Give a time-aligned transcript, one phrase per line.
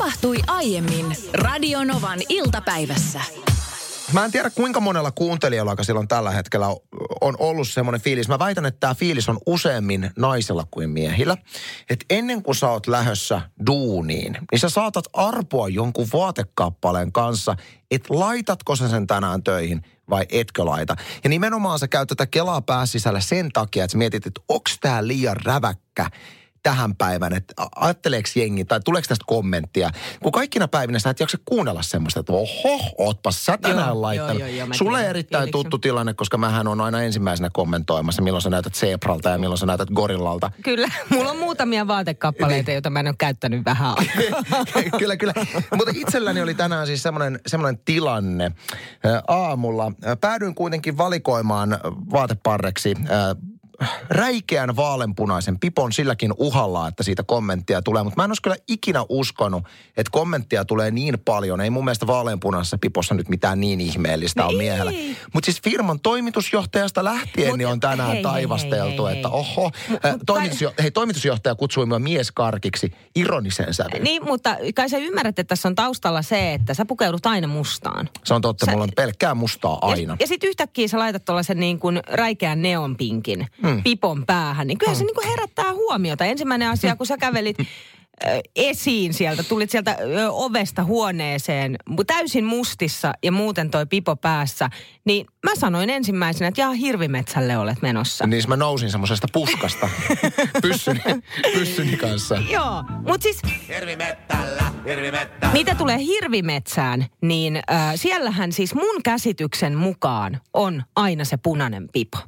[0.00, 3.20] tapahtui aiemmin Radionovan iltapäivässä.
[4.12, 6.66] Mä en tiedä kuinka monella kuuntelijalla, joka silloin tällä hetkellä
[7.20, 8.28] on ollut semmoinen fiilis.
[8.28, 11.36] Mä väitän, että tämä fiilis on useammin naisella kuin miehillä.
[11.90, 17.56] Että ennen kuin sä oot lähössä duuniin, niin sä saatat arpoa jonkun vaatekappaleen kanssa,
[17.90, 20.96] että laitatko sä sen tänään töihin vai etkö laita.
[21.24, 25.06] Ja nimenomaan sä käyt tätä kelaa pääsisällä sen takia, että sä mietit, että onks tää
[25.06, 26.06] liian räväkkä
[26.62, 29.90] tähän päivään, että ajatteleeko jengi tai tuleeko tästä kommenttia.
[30.22, 34.38] Kun kaikkina päivinä sä et jaksa kuunnella semmoista, että oho, ootpas sä tänään Joo, laittanut.
[34.40, 35.10] joo, joo, joo, Sulle tiedän.
[35.10, 35.52] erittäin Fiiliksen.
[35.62, 39.66] tuttu tilanne, koska mähän on aina ensimmäisenä kommentoimassa, milloin sä näytät zebralta ja milloin sä
[39.66, 40.50] näytät gorillalta.
[40.62, 42.74] Kyllä, mulla on muutamia vaatekappaleita, Niin.
[42.74, 43.94] joita mä en ole käyttänyt vähän
[44.98, 45.32] kyllä, kyllä.
[45.76, 48.52] Mutta itselläni oli tänään siis semmoinen, semmoinen tilanne
[49.28, 49.92] aamulla.
[50.04, 51.78] Ää, Päädyin kuitenkin valikoimaan
[52.12, 52.94] vaateparreksi
[54.08, 58.02] räikeän vaaleanpunaisen pipon silläkin uhalla, että siitä kommenttia tulee.
[58.02, 59.64] Mutta mä en olisi kyllä ikinä uskonut,
[59.96, 61.60] että kommenttia tulee niin paljon.
[61.60, 64.58] Ei mun mielestä vaaleanpunaisessa pipossa nyt mitään niin ihmeellistä No on ei.
[64.58, 64.92] miehellä.
[65.32, 69.70] Mutta siis firman toimitusjohtajasta lähtien Mut niin on tänään hei, taivasteltu, hei, hei, että oho.
[69.88, 74.02] Mut- mut toimitusjo- hei, toimitusjohtaja kutsui minua mieskarkiksi ironiseen sävyyn.
[74.04, 78.08] Niin, mutta kai sä ymmärrät, että tässä on taustalla se, että sä pukeudut aina mustaan.
[78.24, 80.12] Se on totta, Sä- mulla on pelkkää mustaa aina.
[80.12, 83.69] Ja, ja sitten yhtäkkiä sä laitat tuollaisen niin kuin räikeän neonpinkin Hmm.
[83.84, 86.24] Pipon päähän, niin kyllä se niin kuin herättää huomiota.
[86.24, 87.56] Ensimmäinen asia, kun sä kävelit
[88.56, 89.96] esiin sieltä, tulit sieltä
[90.30, 91.76] ovesta huoneeseen
[92.06, 94.70] täysin mustissa ja muuten toi pipo päässä,
[95.04, 98.26] niin mä sanoin ensimmäisenä, että jaa, hirvimetsälle olet menossa.
[98.26, 99.88] Niin mä nousin semmoisesta puskasta
[100.62, 101.00] pyssyni,
[101.54, 102.34] pyssyni kanssa.
[102.50, 105.52] Joo, mutta siis Hirvimettällä, hirvimettällä.
[105.52, 112.18] Mitä tulee hirvimetsään, niin äh, siellähän siis mun käsityksen mukaan on aina se punainen pipo.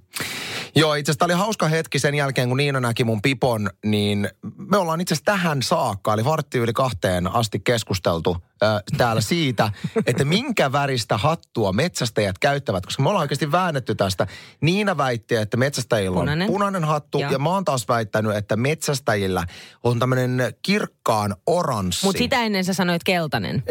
[0.74, 4.28] Joo, itse asiassa tää oli hauska hetki sen jälkeen, kun Niina näki mun pipon, niin
[4.56, 9.72] me ollaan itse asiassa tähän saakka, eli vartti yli kahteen asti keskusteltu äh, täällä siitä,
[10.06, 14.26] että minkä väristä hattua metsästäjät käyttävät, koska me ollaan oikeasti väännetty tästä.
[14.60, 16.48] Niina väitti, että metsästäjillä Punainen.
[16.48, 17.30] on punainen hattu, Joo.
[17.30, 19.46] ja mä oon taas väittänyt, että metsästäjillä
[19.82, 22.06] on tämmöinen kirkkaan oranssi.
[22.06, 23.62] Mutta sitä ennen sä sanoit keltainen.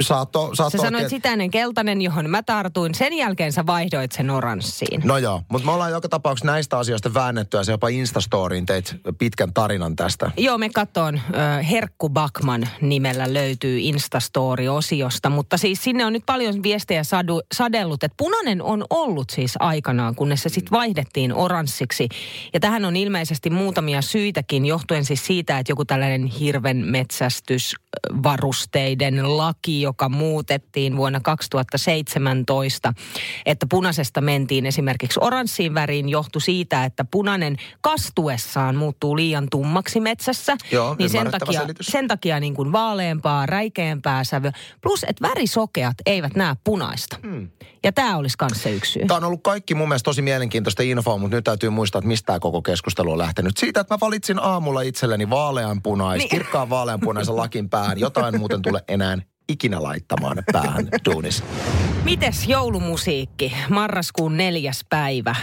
[0.00, 2.94] Saatto, saatto Sä sanoit oikein- sitä ennen keltainen, johon mä tartuin.
[2.94, 5.00] Sen jälkeen sä vaihdoit sen oranssiin.
[5.04, 8.96] No joo, mutta me ollaan joka tapauksessa näistä asioista väännetty ja se jopa Instastoriin teit
[9.18, 10.30] pitkän tarinan tästä.
[10.36, 11.22] Joo, me katsoin,
[11.70, 13.78] Herkku Bakman nimellä löytyy
[14.34, 19.54] Instastory-osiosta, mutta siis sinne on nyt paljon viestejä sadu, sadellut, että punainen on ollut siis
[19.60, 22.08] aikanaan, kunnes se sitten vaihdettiin oranssiksi.
[22.54, 29.82] Ja tähän on ilmeisesti muutamia syitäkin, johtuen siis siitä, että joku tällainen hirven metsästysvarusteiden laki,
[29.82, 32.94] joka muutettiin vuonna 2017,
[33.46, 40.56] että punaisesta mentiin esimerkiksi oranssiin väriin, johtui siitä, että punainen kastuessaan muuttuu liian tummaksi metsässä.
[40.72, 41.86] Joo, niin sen takia, selitys.
[41.86, 44.52] sen takia niin kuin vaaleampaa, räikeämpää sävyä.
[44.82, 47.16] Plus, että värisokeat eivät näe punaista.
[47.22, 47.48] Hmm.
[47.84, 49.06] Ja tämä olisi kanssa yksi syy.
[49.06, 52.26] Tämä on ollut kaikki mun mielestä tosi mielenkiintoista infoa, mutta nyt täytyy muistaa, että mistä
[52.26, 53.56] tämä koko keskustelu on lähtenyt.
[53.56, 56.18] Siitä, että mä valitsin aamulla itselleni vaaleanpunais, Niin.
[56.18, 56.30] niin.
[56.30, 57.98] kirkkaan vaaleanpunaisen lakin päähän.
[58.00, 59.18] Jotain muuten tule enää
[59.48, 61.44] ikinä laittamaan päähän duunissa.
[62.04, 63.56] Mites joulumusiikki?
[63.68, 65.34] Marraskuun neljäs päivä.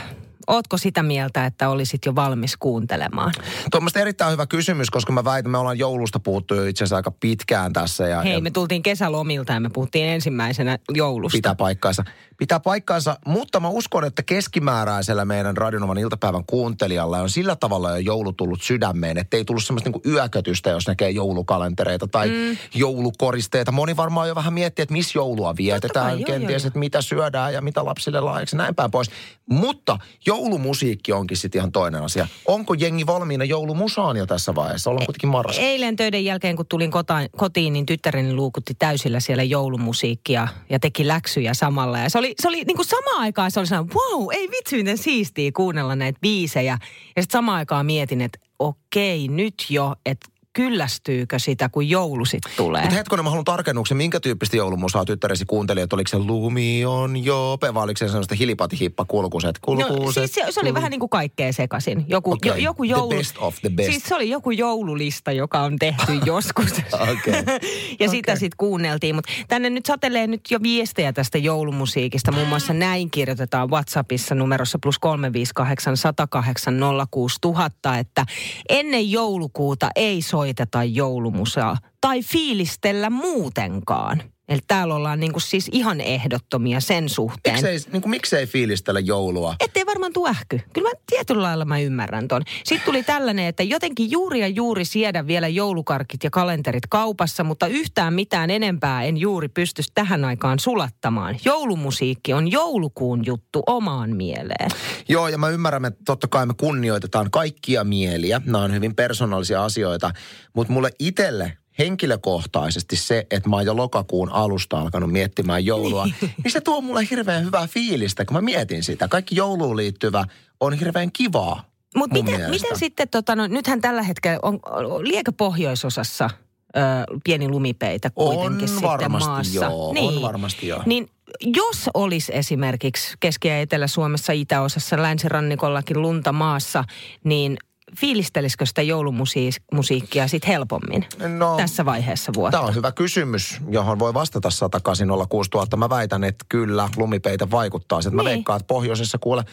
[0.51, 3.33] Ootko sitä mieltä, että olisit jo valmis kuuntelemaan?
[3.71, 7.11] Tuommoista erittäin hyvä kysymys, koska mä väitän, me ollaan joulusta puhuttu jo itse asiassa aika
[7.11, 8.07] pitkään tässä.
[8.07, 11.37] Ja, Hei, ja me tultiin kesälomilta ja me puhuttiin ensimmäisenä joulusta.
[11.37, 12.03] Pitää paikkaansa.
[12.37, 17.97] Pitää paikkaansa, mutta mä uskon, että keskimääräisellä meidän Radionovan iltapäivän kuuntelijalla on sillä tavalla jo
[17.97, 22.57] joulu tullut sydämeen, että ei tullut semmoista niinku yökötystä, jos näkee joulukalentereita tai mm.
[22.75, 23.71] joulukoristeita.
[23.71, 26.67] Moni varmaan jo vähän miettii, että missä joulua vietetään, kai, joo, kenties, joo, joo.
[26.67, 29.11] että mitä syödään ja mitä lapsille laajaksi, näin päin pois.
[29.49, 29.97] Mutta
[30.41, 32.27] joulumusiikki onkin sitten ihan toinen asia.
[32.45, 34.89] Onko jengi valmiina joulumusaan jo tässä vaiheessa?
[34.89, 35.71] Ollaan kuitenkin marraskuussa.
[35.71, 41.07] Eilen töiden jälkeen, kun tulin kotaan, kotiin, niin tyttäreni luukutti täysillä siellä joulumusiikkia ja teki
[41.07, 41.99] läksyjä samalla.
[41.99, 44.75] Ja se oli, se oli niin kuin samaan aikaan se oli sellainen, wow, ei vitsi
[44.75, 46.77] miten siistiä kuunnella näitä biisejä.
[47.15, 52.51] Ja sitten samaan aikaan mietin, että okei, nyt jo, että kyllästyykö sitä, kun joulu sitten
[52.57, 52.81] tulee.
[52.81, 57.23] Mutta hetkonen, mä haluan tarkennuksen, minkä tyyppistä joulumusaa tyttäresi kuunteli, että oliko se lumi on
[57.23, 60.99] jope, vai oliko se semmoista hilipatihippa kulkuset, kulkuset, No, siis se, se oli vähän niin
[60.99, 62.05] kuin kaikkea sekaisin.
[62.07, 63.09] Joku, Okei, jo, joku the joulu...
[63.09, 63.89] best of the best.
[63.91, 66.71] Siis se oli joku joululista, joka on tehty joskus.
[66.93, 67.43] Okei.
[67.99, 69.15] ja sitä sitten kuunneltiin.
[69.15, 72.31] Mutta tänne nyt satelee nyt jo viestejä tästä joulumusiikista.
[72.31, 76.79] Muun muassa näin kirjoitetaan WhatsAppissa numerossa plus 358 108
[77.11, 78.25] 06000, että
[78.69, 84.23] ennen joulukuuta ei soiteta joulumusaa tai fiilistellä muutenkaan.
[84.49, 87.55] Eli täällä ollaan niinku siis ihan ehdottomia sen suhteen.
[87.55, 89.55] Miksei, niin kuin, miksei fiilistellä joulua?
[89.59, 90.61] Ettei varmaan on tuähky.
[90.73, 92.41] Kyllä mä tietyllä lailla mä ymmärrän ton.
[92.63, 97.67] Sitten tuli tällainen, että jotenkin juuri ja juuri siedä vielä joulukarkit ja kalenterit kaupassa, mutta
[97.67, 101.37] yhtään mitään enempää en juuri pysty tähän aikaan sulattamaan.
[101.45, 104.69] Joulumusiikki on joulukuun juttu omaan mieleen.
[105.09, 108.41] Joo, ja mä ymmärrän, että totta kai me kunnioitetaan kaikkia mieliä.
[108.45, 110.11] Nämä on hyvin persoonallisia asioita.
[110.53, 116.15] Mutta mulle itselle henkilökohtaisesti se, että mä oon jo lokakuun alusta alkanut miettimään joulua, niin,
[116.43, 119.07] niin se tuo mulle hirveän hyvää fiilistä, kun mä mietin sitä.
[119.07, 120.25] Kaikki jouluun liittyvä
[120.59, 121.63] on hirveän kivaa.
[121.95, 122.49] Mutta miten, mielestä.
[122.49, 124.59] miten sitten, tota, no, nythän tällä hetkellä on,
[125.01, 126.29] liekö pohjoisosassa
[126.75, 126.79] ö,
[127.23, 129.65] pieni lumipeitä kuitenkin On sitten varmasti maassa?
[129.65, 130.83] joo, on varmasti joo.
[130.85, 131.09] Niin
[131.43, 136.83] jos olisi esimerkiksi Keski- ja Etelä-Suomessa, itäosassa, länsirannikollakin lunta maassa,
[137.23, 137.57] niin
[137.99, 141.05] fiilistelisikö sitä joulumusiikkia sitten helpommin
[141.37, 142.57] No, tässä vaiheessa vuotta?
[142.57, 145.77] Tämä on hyvä kysymys, johon voi vastata 10806 000.
[145.77, 148.01] Mä väitän, että kyllä lumipeitä vaikuttaa.
[148.01, 148.29] Sitten mä Niin.
[148.35, 149.43] veikkaan, että pohjoisessa kuule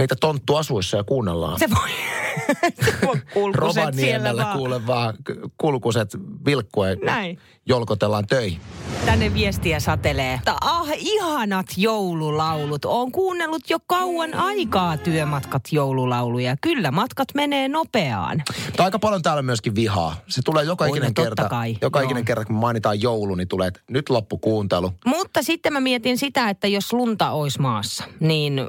[0.00, 1.58] meitä tonttu asuissa ja kuunnellaan.
[1.58, 1.88] Se voi,
[2.84, 4.58] se voi kulkuset siellä Rovaniemellä vaan.
[4.58, 5.14] kuule vaan
[5.58, 6.16] kulkuset
[6.46, 7.38] vilkkuen Näin.
[7.66, 8.60] jolkotellaan töihin.
[9.06, 10.40] Tänne viestiä satelee.
[10.60, 12.84] Ah, ihanat joululaulut.
[12.84, 16.56] Oon kuunnellut jo kauan aikaa työmatkat joululauluja.
[16.60, 18.42] Kyllä matkat menee nopeaan.
[18.66, 20.16] Mutta aika paljon täällä myöskin vihaa.
[20.28, 21.48] Se tulee joka Oi, ikinen no kerta.
[21.48, 22.04] kai, Joka joo.
[22.04, 24.92] ikinen kerta, kun mainitaan joulu, niin tulee, että nyt loppu kuuntelu.
[25.06, 28.60] Mutta sitten mä mietin sitä, että jos lunta olisi maassa, niin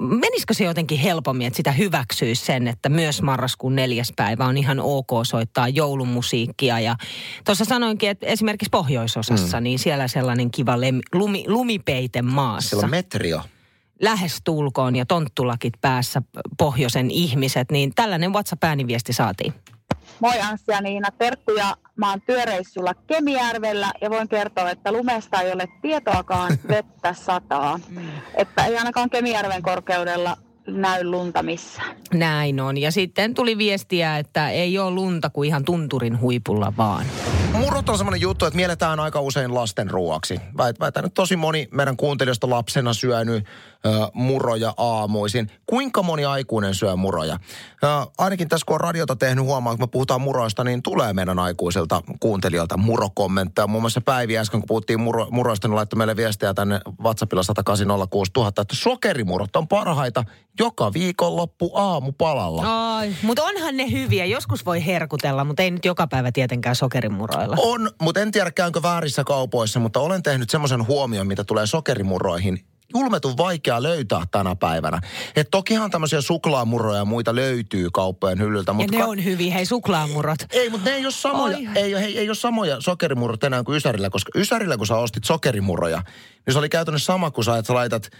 [0.00, 4.80] menisikö se jotenkin helpommin, että sitä hyväksyisi sen, että myös marraskuun neljäs päivä on ihan
[4.80, 6.80] ok soittaa joulumusiikkia.
[6.80, 6.96] Ja
[7.44, 9.64] tuossa sanoinkin, että esimerkiksi pohjoisosassa, mm.
[9.64, 12.68] niin siellä sellainen kiva lemi, lumi, lumipeite maassa.
[12.68, 13.42] Siellä on metrio.
[14.02, 16.22] lähestulkoon ja tonttulakit päässä
[16.58, 19.54] pohjoisen ihmiset, niin tällainen WhatsApp-ääniviesti saatiin.
[20.20, 21.76] Moi Anssi ja Niina, terkkuja.
[21.96, 27.80] Mä oon työreissulla Kemijärvellä ja voin kertoa, että lumesta ei ole tietoakaan vettä sataa.
[28.34, 30.36] Että ei ainakaan Kemijärven korkeudella
[30.68, 31.96] näy lunta missään.
[32.14, 32.78] Näin on.
[32.78, 37.06] Ja sitten tuli viestiä, että ei ole lunta kuin ihan tunturin huipulla vaan.
[37.52, 40.34] Murot on semmoinen juttu, että mielletään aika usein lasten ruoaksi.
[40.36, 43.44] Väit- Väitän, että tosi moni meidän kuuntelijoista lapsena syönyt
[43.86, 45.50] ö, muroja aamuisin.
[45.66, 47.38] Kuinka moni aikuinen syö muroja?
[47.84, 47.86] Ö,
[48.18, 52.02] ainakin tässä kun on radiota tehnyt huomaa, kun me puhutaan muroista, niin tulee meidän aikuisilta
[52.20, 53.66] kuuntelijoilta murokommentteja.
[53.66, 58.30] Muun muassa Päivi äsken, kun puhuttiin muro, muroista, niin laittoi meille viestiä tänne WhatsAppilla 10806
[58.36, 60.24] 000, että sokerimurot on parhaita
[60.58, 62.94] joka viikonloppu aamupalalla.
[62.96, 64.24] Ai, mutta onhan ne hyviä.
[64.24, 67.56] Joskus voi herkutella, mutta ei nyt joka päivä tietenkään sokerimuroilla.
[67.58, 72.64] On, mutta en tiedä käynkö väärissä kaupoissa, mutta olen tehnyt semmoisen huomion, mitä tulee sokerimuroihin.
[72.94, 75.00] Julmetun vaikea löytää tänä päivänä.
[75.36, 78.70] Et tokihan tämmöisiä suklaamuroja ja muita löytyy kauppojen hyllyltä.
[78.70, 80.38] Ja Mutta ne on hyviä, hei suklaamurot.
[80.50, 81.68] Ei, mutta ne ei ole samoja, Oi.
[81.74, 86.02] ei, ei, ei ole samoja sokerimurrot enää kuin Ysärillä, koska Ysärillä kun sä ostit sokerimuroja,
[86.46, 88.10] niin se oli käytännössä sama kuin sä, että sä laitat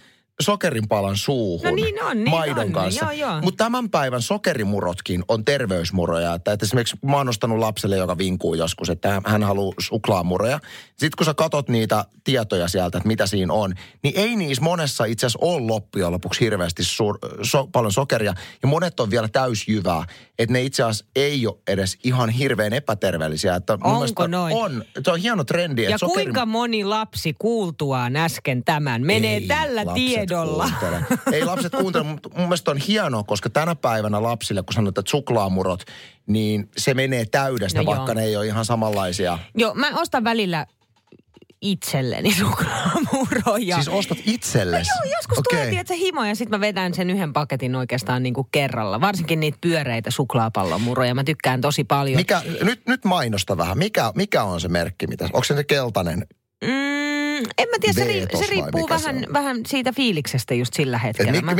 [0.42, 2.72] sokerin palan suuhun No niin on, niin maidon on.
[2.72, 3.12] kanssa.
[3.12, 3.40] Joo.
[3.42, 6.34] Mutta tämän päivän sokerimurotkin on terveysmuroja.
[6.34, 10.60] Että, että esimerkiksi mä oon ostanut lapselle, joka vinkuu joskus, että hän haluaa suklaamuroja.
[10.88, 15.04] Sitten kun sä katot niitä tietoja sieltä, että mitä siinä on, niin ei niissä monessa
[15.04, 18.34] itse asiassa ole loppujen lopuksi hirveästi suur, so, paljon sokeria.
[18.62, 20.04] Ja monet on vielä täysjyvää.
[20.38, 23.54] Että ne itse asiassa ei ole edes ihan hirveän epäterveellisiä.
[23.54, 24.56] Että Onko noin?
[24.56, 24.84] On.
[25.04, 25.82] Se on hieno trendi.
[25.82, 30.70] Ja sokeri- kuinka moni lapsi kuultuaan äsken tämän menee ei tällä lapset tiedolla?
[30.80, 31.04] Kuuntele.
[31.32, 35.10] Ei lapset kuuntele, mutta mun mielestä on hienoa, koska tänä päivänä lapsille, kun sanotaan, että
[35.10, 35.84] suklaamurot,
[36.26, 37.96] niin se menee täydestä, No no joo.
[37.96, 39.38] vaikka ne ei ole ihan samanlaisia.
[39.54, 40.66] Joo, mä ostan välillä
[41.62, 43.74] itselleni suklaamuroja.
[43.74, 44.90] Siis ostat itsellesi?
[44.96, 45.58] Joo, joskus okay.
[45.58, 49.00] tulee tiedätkö, himo ja sitten mä vedän sen yhden paketin oikeastaan niin kuin kerralla.
[49.00, 51.14] Varsinkin niitä pyöreitä suklaapallomuroja.
[51.14, 52.16] Mä tykkään tosi paljon.
[52.16, 53.78] Mikä, nyt, nyt mainosta vähän.
[53.78, 55.06] Mikä, mikä on se merkki?
[55.06, 56.26] Mitä, onko se se keltainen?
[56.64, 56.97] Mm,
[57.58, 61.30] en mä tiedä, se, ri, se riippuu vähän, vähän siitä fiiliksestä just sillä hetkellä.
[61.30, 61.54] Et mi, Mä-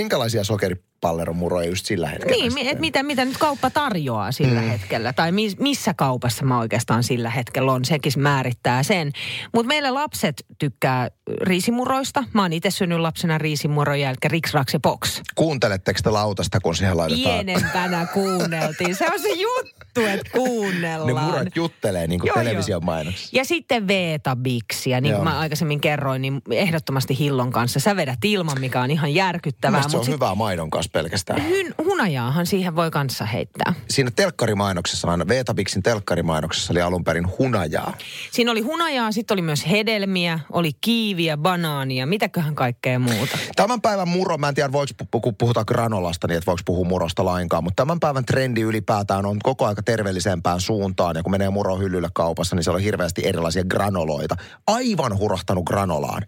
[1.01, 2.37] sokeripalleromuroja just sillä hetkellä?
[2.37, 4.69] Niin, mi- et mitä, mitä nyt kauppa tarjoaa sillä mm.
[4.69, 5.13] hetkellä.
[5.13, 9.13] Tai mi- missä kaupassa mä oikeastaan sillä hetkellä on, sekin määrittää sen.
[9.55, 11.09] Mutta meillä lapset tykkää
[11.41, 12.25] riisimuroista.
[12.33, 15.21] Mä oon itse syönyt lapsena riisimuroja, eli Riks Raks ja Box.
[15.35, 17.45] Kuunteletteko te lautasta, kun siihen laitetaan?
[17.45, 18.95] Pienempänä kuunneltiin.
[18.95, 21.25] Se on se juttu, että Ne kuunnellaan.
[21.25, 23.37] murot juttelee niin kuin Joo, television mainoksessa.
[23.37, 27.81] Ja sitten Veeta-biksiä, niin kuin mä aikaisemmin kerroin, niin ehdottomasti Hillon kanssa.
[27.81, 29.71] Sä vedät ilman, mikä on ihan järkyttävää.
[29.71, 31.49] Mielestäni se on sit hyvää maidon kanssa pelkästään.
[31.49, 33.75] hyn, hunajaahan siihen voi kanssa heittää.
[33.91, 37.95] Siinä telkkarimainoksessa, aina Veetabiksin telkkarimainoksessa oli alun perin hunajaa.
[38.31, 43.39] Siinä oli hunajaa, sitten oli myös hedelmiä, oli kiiviä, banaania, mitäköhän kaikkea muuta.
[43.57, 46.85] Tämän päivän muro, mä en tiedä voiko, pu- kun puhutaan granolasta, niin että voiko puhua
[46.89, 51.17] murosta lainkaan, mutta tämän päivän trendi ylipäätään on koko aika terveellisempään suuntaan.
[51.17, 54.37] Ja kun menee murohyllylle kaupassa, niin siellä on hirveästi erilaisia granoloita.
[54.67, 56.23] Aivan hurahtanut granolaan.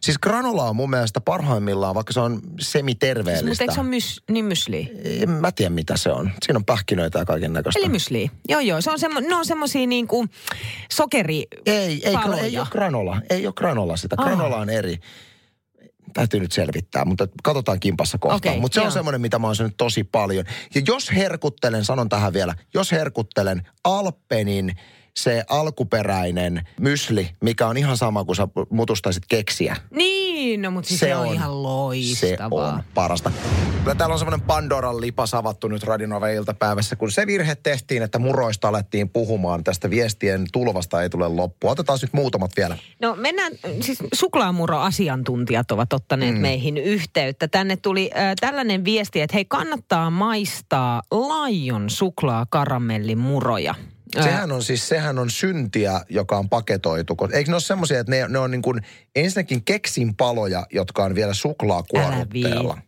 [0.00, 3.64] Siis granola on mun mielestä parhaimmillaan, vaikka se on Mutta semiterveellistä.
[3.64, 4.90] eikö se ole mys, niin mysli.
[5.04, 6.30] En mä tiedä, mitä se on.
[6.42, 7.80] Siinä on pähkinöitä ja kaiken näköistä.
[7.80, 8.30] Eli mysli.
[8.48, 8.80] Joo, joo.
[8.80, 10.26] Se on semmo, ne on semmosia niinku
[10.92, 11.46] sokeri...
[11.66, 12.42] Ei, ei, paloja.
[12.42, 13.20] ei ole granola.
[13.30, 14.16] Ei ole granola sitä.
[14.18, 14.26] Ah.
[14.26, 14.96] Granola on eri.
[16.14, 18.36] Täytyy nyt selvittää, mutta katsotaan kimpassa kohta.
[18.36, 18.90] Okei, mutta se on joo.
[18.90, 20.44] semmoinen, mitä mä oon syönyt tosi paljon.
[20.74, 24.76] Ja jos herkuttelen, sanon tähän vielä, jos herkuttelen Alpenin
[25.16, 29.76] se alkuperäinen mysli, mikä on ihan sama kuin sä mutustaisit keksiä.
[29.90, 32.72] Niin, no mutta siis se, se on, ihan Se loistavaa.
[32.72, 33.32] on parasta.
[33.98, 38.68] Täällä on semmoinen Pandoran lipas avattu nyt Radionova iltapäivässä, kun se virhe tehtiin, että muroista
[38.68, 39.64] alettiin puhumaan.
[39.64, 41.70] Tästä viestien tulvasta ei tule loppua.
[41.70, 42.78] Otetaan nyt muutamat vielä.
[43.00, 46.40] No mennään, siis suklaamuro-asiantuntijat ovat ottaneet mm.
[46.40, 47.48] meihin yhteyttä.
[47.48, 53.74] Tänne tuli äh, tällainen viesti, että hei kannattaa maistaa Lion suklaakaramellimuroja.
[54.14, 57.16] Sehän on siis, sehän on syntiä, joka on paketoitu.
[57.32, 58.80] Eikö ne ole semmoisia, että ne, ne on niin kuin
[59.16, 62.78] ensinnäkin keksin paloja, jotka on vielä suklaakuorutteella.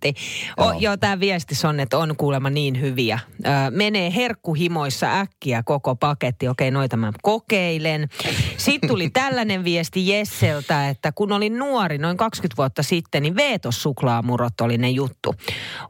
[0.60, 0.72] O, Joo.
[0.80, 3.18] joo, tämä viesti on, että on kuulemma niin hyviä.
[3.46, 6.48] Ö, menee herkkuhimoissa äkkiä koko paketti.
[6.48, 8.08] Okei, noita mä kokeilen.
[8.56, 14.60] Sitten tuli tällainen viesti Jesseltä, että kun olin nuori noin 20 vuotta sitten, niin Veetos-suklaamurot
[14.60, 15.34] oli ne juttu.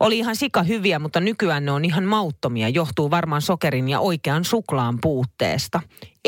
[0.01, 2.69] Oli ihan sika hyviä, mutta nykyään ne on ihan mauttomia.
[2.69, 5.81] Johtuu varmaan sokerin ja oikean suklaan puutteesta puutteesta.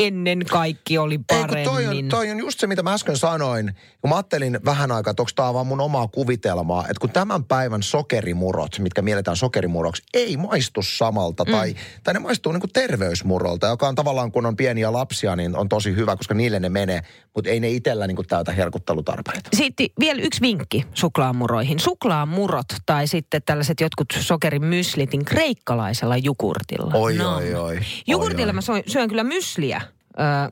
[0.07, 1.63] Ennen kaikki oli Ei, paremmin.
[1.63, 3.71] kun toi on, toi on just se, mitä mä äsken sanoin.
[4.01, 7.43] Kun mä ajattelin vähän aikaa, että onko tämä vaan mun omaa kuvitelmaa, että kun tämän
[7.43, 11.45] päivän sokerimurot, mitkä mielletään sokerimuroksi, ei maistu samalta.
[11.45, 11.51] Mm.
[11.51, 15.55] Tai, tai ne maistuu niin kuin terveysmurolta, joka on tavallaan, kun on pieniä lapsia, niin
[15.55, 17.01] on tosi hyvä, koska niille ne menee.
[17.35, 19.49] Mutta ei ne itsellä niin kuin täytä herkuttelutarpeita.
[19.53, 21.79] Sitten vielä yksi vinkki suklaamuroihin.
[21.79, 26.93] Suklaamurot tai sitten tällaiset jotkut sokerimyslitin kreikkalaisella jukurtilla.
[26.93, 27.35] Oi, Nam.
[27.35, 27.79] oi, oi.
[28.07, 29.81] Jukurtilla Oi, mä syön, syön kyllä mysliä,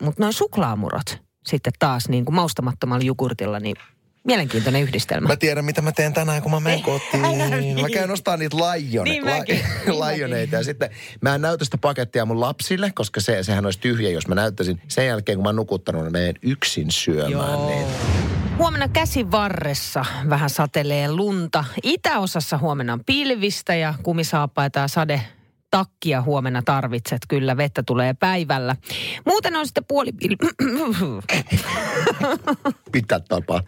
[0.02, 3.76] mutta noin suklaamurot sitten taas niin kuin maustamattomalla jukurtilla, niin
[4.24, 5.28] mielenkiintoinen yhdistelmä.
[5.28, 7.22] Mä tiedän, mitä mä teen tänään, kun mä menen kotiin.
[7.60, 7.82] niin.
[7.82, 10.56] Mä käyn ostaa niitä lajone, Niin mäkin, niin lajoneita.
[10.56, 10.90] Ja sitten
[11.22, 14.82] mä en näytä sitä pakettia mun lapsille, koska se, sehän olisi tyhjä, jos mä näyttäisin.
[14.88, 17.70] Sen jälkeen, kun mä oon nukuttanut, niin menen yksin syömään Joo.
[17.70, 17.92] niitä.
[18.58, 21.66] Huomenna käsivarressa vähän satelee lunta.
[21.84, 25.22] Itäosassa huomenna on pilvistä ja kumisaapaita ja sade
[25.72, 27.20] takkia huomenna tarvitset.
[27.28, 28.76] Kyllä, vettä tulee päivällä.
[29.26, 30.12] Muuten on sitten puoli...
[32.92, 33.62] Pitää tapaa.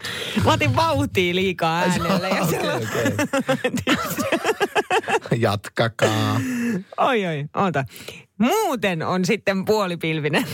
[0.46, 2.29] Mä otin vauhtia liikaa äänelle.
[2.29, 3.12] Ja okay, okei.
[5.41, 6.41] Jatkakaa.
[6.98, 7.84] oi, oi, oota.
[8.38, 10.46] Muuten on sitten puolipilvinen.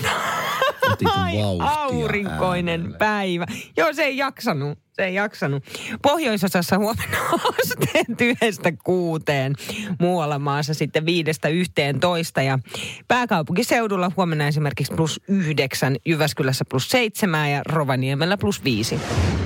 [1.06, 2.98] Ai, aurinkoinen äänelle.
[2.98, 3.46] päivä.
[3.78, 4.80] Joo, se ei jaksanut.
[4.98, 5.64] Se ei jaksanut.
[6.02, 7.18] Pohjoisosassa huomenna
[7.60, 9.54] asteet yhdestä kuuteen.
[10.00, 12.42] Muualla maassa sitten viidestä yhteen toista.
[12.42, 12.60] Ja
[13.08, 19.00] pääkaupunkiseudulla huomenna esimerkiksi plus yhdeksän, Jyväskylässä plus seitsemän ja Rovaniemellä plus viisi.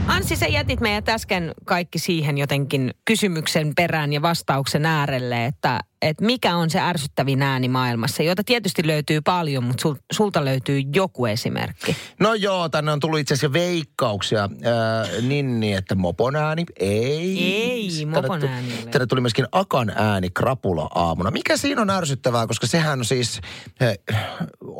[0.08, 6.26] Anssi, sä jätit meidät äsken kaikki siihen jotenkin kysymyksen perään ja vastauksen äärelle, että, että
[6.26, 11.26] mikä on se ärsyttävin ääni maailmassa, jota tietysti löytyy paljon, mutta sul, sulta löytyy joku
[11.26, 11.96] esimerkki.
[12.20, 14.44] No joo, tänne on tullut itse asiassa veikkauksia.
[14.44, 16.66] Äh, Ninni, että mopon ääni.
[16.80, 17.54] Ei.
[17.54, 18.92] Ei, Tänne mopon ääni ei ole.
[18.92, 21.32] Tänne tuli myöskin akan ääni krapula aamuna.
[21.32, 23.42] Mikä siinä on ärsyttävää, koska sehän on siis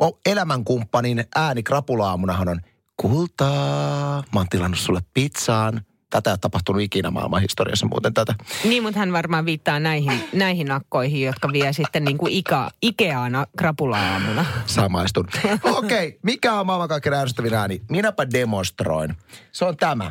[0.00, 2.60] o- elämänkumppanin ääni krapula aamunahan on
[2.96, 4.22] kultaa.
[4.32, 5.80] Mä oon tilannut sulle pizzaan.
[6.10, 8.34] Tätä ei ole tapahtunut ikinä maailman historiassa muuten tätä.
[8.64, 13.46] Niin, mutta hän varmaan viittaa näihin, näihin akkoihin, jotka vie sitten niin kuin Ika, Ikeana
[13.58, 14.44] krapula-aamuna.
[14.66, 15.28] Samaistun.
[15.62, 17.82] Okei, okay, mikä on maailman kaikkein ärsyttävin ääni?
[17.90, 19.16] Minäpä demonstroin.
[19.52, 20.10] Se on tämä.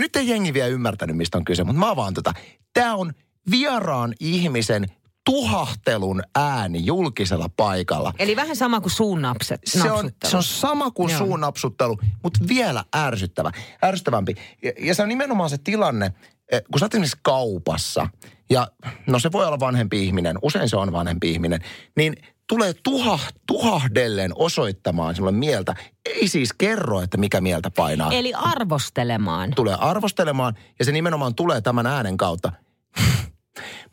[0.00, 2.34] Ja nyt ei jengi vielä ymmärtänyt, mistä on kyse, mutta mä avaan tätä.
[2.72, 3.12] Tämä on
[3.50, 4.86] vieraan ihmisen
[5.24, 8.12] tuhahtelun ääni julkisella paikalla.
[8.18, 9.60] Eli vähän sama kuin suunnapset.
[9.64, 11.18] Se on, se on sama kuin Joo.
[11.18, 13.50] suun napsuttelu, mutta vielä ärsyttävä,
[13.84, 14.34] ärsyttävämpi.
[14.62, 16.12] Ja, ja se on nimenomaan se tilanne,
[16.52, 18.08] eh, kun sä oot esimerkiksi kaupassa,
[18.50, 18.68] ja
[19.06, 21.60] no se voi olla vanhempi ihminen, usein se on vanhempi ihminen,
[21.96, 22.16] niin
[22.50, 25.74] tulee tuha, tuhahdellen osoittamaan sinulle mieltä.
[26.06, 28.12] Ei siis kerro, että mikä mieltä painaa.
[28.12, 29.52] Eli arvostelemaan.
[29.56, 32.52] Tulee arvostelemaan, ja se nimenomaan tulee tämän äänen kautta.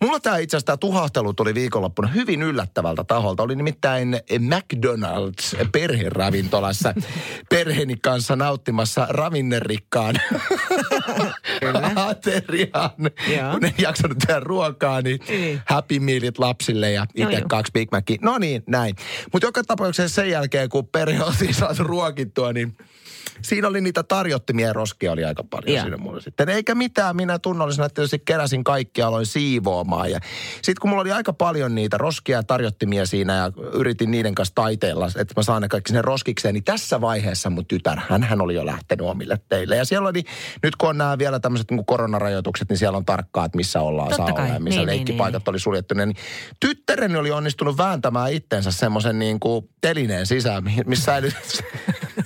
[0.01, 3.43] Mulla tämä itse asiassa tämä tuhahtelu tuli viikonloppuna hyvin yllättävältä taholta.
[3.43, 6.93] Oli nimittäin McDonald's perheravintolassa
[7.49, 10.15] perheeni kanssa nauttimassa ravinnerikkaan
[12.09, 12.89] ateriaan.
[13.37, 13.51] Joo.
[13.51, 15.61] Kun en jaksanut tehdä ruokaa, niin Niin.
[15.65, 17.47] Happy Mealit lapsille ja itse joo.
[17.49, 18.17] kaksi Big Macia.
[18.21, 18.95] No niin, näin.
[19.33, 22.77] Mutta joka tapauksessa sen jälkeen, kun perhe oltiin saatu ruokittua, niin
[23.41, 25.83] siinä oli niitä tarjottimia ja roskia oli aika paljon Joo.
[25.83, 26.49] siinä mulla sitten.
[26.49, 30.11] Eikä mitään, minä tunnollisena tietysti keräsin kaikki aloin siivoamaan.
[30.11, 30.19] Ja
[30.53, 34.55] sitten kun mulla oli aika paljon niitä roskia ja tarjottimia siinä ja yritin niiden kanssa
[34.55, 38.55] taiteella, että mä saan ne kaikki sinne roskikseen, niin tässä vaiheessa mun tytär, hän oli
[38.55, 39.75] jo lähtenyt omille teille.
[39.75, 40.23] Ja siellä oli,
[40.63, 43.81] nyt kun on on nämä vielä tämmöiset niin koronarajoitukset, niin siellä on tarkkaa, että missä
[43.81, 44.45] ollaan Totta saa kai.
[44.45, 45.93] olla ja missä Niin, niin, leikkipaikat oli suljettu.
[45.93, 46.15] Niin
[46.59, 51.63] tyttäreni oli onnistunut vääntämään itsensä semmoisen niin kuin telineen sisään, mi- missä säilytetään,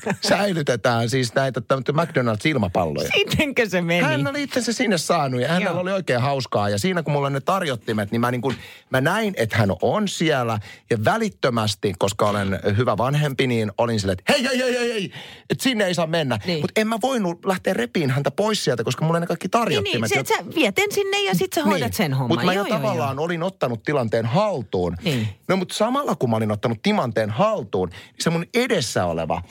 [0.30, 3.10] säilytetään siis näitä McDonald's-ilmapalloja.
[3.14, 4.02] Sittenkö se meni?
[4.02, 5.80] Hän oli itsensä sinne saanut ja hänellä Joo.
[5.82, 6.70] oli oikein hauskaa.
[6.70, 8.56] Ja siinä kun mulla ne tarjottimet, niin mä, niin kuin,
[8.90, 10.60] mä näin, että hän on siellä.
[10.90, 15.12] Ja välittömästi, koska olen hyvä vanhempi, niin olin silleen, että hei, hei, hei, hei, hei,
[15.50, 16.40] että sinne ei saa mennä.
[16.46, 16.62] Niin.
[16.62, 20.10] Mutta en mä voinut lähteä repiin häntä pois sieltä, koska mulla ne kaikki Niin, tarjottimet.
[20.12, 22.28] niin, se, jo- sä viet ensin ja sit sä hoidat sen homman.
[22.28, 23.26] Mutta mä jo Joo, joo, tavallaan joo.
[23.26, 24.98] olin ottanut tilanteen haltuun.
[25.04, 25.28] Niin.
[25.48, 29.42] No mutta samalla kun mä olin ottanut tilanteen haltuun, niin se mun edessä oleva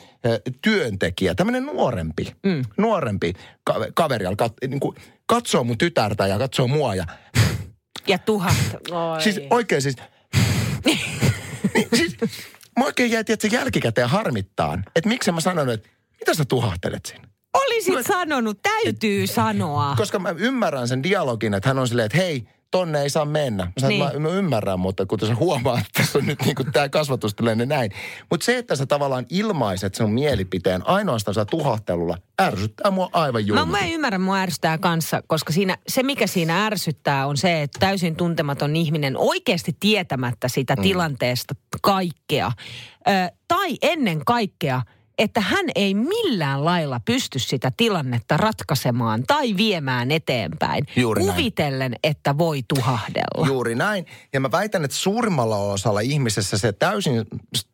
[0.62, 2.64] työntekijä, tämmöinen nuorempi, mm.
[2.76, 3.32] nuorempi
[3.64, 4.96] ka- kaveri alkaa niin kuin,
[5.26, 7.04] katsoo mun tytärtä ja katsoo mua ja
[8.06, 8.56] Ja tuhat.
[8.90, 9.22] Oi.
[9.22, 9.96] siis oikein siis,
[10.84, 10.98] niin,
[11.94, 12.16] siis
[12.78, 15.88] mä oikein jäi tietysti jälkikäteen harmittaan, että miksi mä sanon, että
[16.20, 17.28] mitä sä tuhahtelet siinä?
[17.54, 19.94] Olisit sanonut, täytyy sanoa.
[19.96, 23.64] Koska mä ymmärrän sen dialogin, että hän on silleen, että hei, tonne ei saa mennä.
[23.64, 24.08] Mä, sanon, Niin.
[24.08, 24.22] niin.
[24.22, 27.90] mä, mä ymmärrän, mutta kun sä huomaat, että tässä on nyt niin tämä kasvatustilanne näin.
[28.30, 33.46] Mutta se, että sä tavallaan ilmaiset sen mielipiteen ainoastaan sitä tuhahtelulla, ärsyttää mua aivan Mä,
[33.46, 33.70] julmasti.
[33.70, 38.16] mä ymmärrän, mua ärsyttää kanssa, koska siinä, se mikä siinä ärsyttää on se, että täysin
[38.16, 40.82] tuntematon ihminen oikeasti tietämättä sitä mm.
[40.82, 42.52] tilanteesta kaikkea.
[43.08, 43.10] Ö,
[43.48, 44.82] tai ennen kaikkea,
[45.20, 50.86] että hän ei millään lailla pysty sitä tilannetta ratkaisemaan tai viemään eteenpäin.
[50.96, 51.34] Juuri näin.
[51.34, 53.46] kuvitellen, että voi tuhahdella.
[53.46, 54.06] Juuri näin.
[54.32, 57.24] Ja mä väitän, että suurimmalla osalla ihmisessä se täysin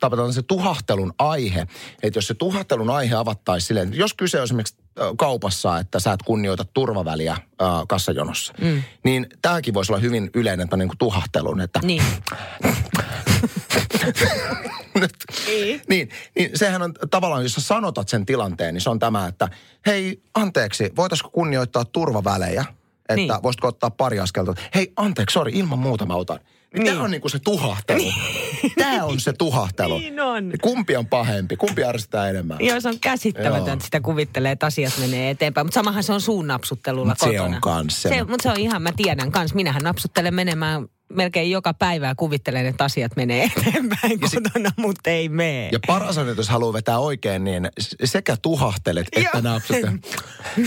[0.01, 1.67] tavataan se tuhahtelun aihe.
[2.03, 4.77] Että jos se tuhahtelun aihe avattaisiin silleen, jos kyse on esimerkiksi
[5.17, 7.41] kaupassa, että sä et kunnioita turvaväliä äh,
[7.89, 8.83] kassajonossa, mm.
[9.05, 12.03] niin tämäkin voisi olla hyvin yleinen niin kuin tuhahtelun, että Niin.
[15.01, 15.13] Nyt.
[15.89, 19.49] Niin, niin sehän on tavallaan, jos sä sanotat sen tilanteen, niin se on tämä, että
[19.87, 22.61] hei, anteeksi, voitaisiko kunnioittaa turvavälejä?
[22.61, 23.29] Että Niin.
[23.29, 23.43] niin.
[23.43, 24.55] voisitko ottaa pari askelta?
[24.75, 26.41] Hei, anteeksi, sori, ilman muuta mä otan.
[26.75, 26.93] Niin, Niin.
[26.95, 28.13] Tämä on niinku se tuhahtelu.
[28.79, 29.99] Tämä on se tuhahtelu.
[29.99, 30.53] Niin on.
[30.63, 31.57] Kumpi on pahempi?
[31.57, 32.57] Kumpi ärsyttää enemmän?
[32.61, 33.81] Joo, se on käsittämätöntä, Joo.
[33.81, 35.67] sitä kuvittelee, että asiat menee eteenpäin.
[35.67, 37.45] Mutta samahan se on suun napsuttelulla Mut se kotona.
[37.57, 38.09] on kans se.
[38.09, 39.55] se Mutta se on ihan, mä tiedän kans.
[39.55, 45.29] Minähän napsuttelen menemään melkein joka päivä ja kuvittelen, että asiat menee eteenpäin kotona, mutta ei
[45.29, 45.69] mene.
[45.73, 47.69] Ja paras on, että jos haluaa vetää oikein, niin
[48.05, 50.17] sekä tuhahtelet että napsuttelet.